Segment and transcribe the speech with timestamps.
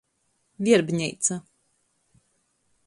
[0.63, 1.39] Vierbneica.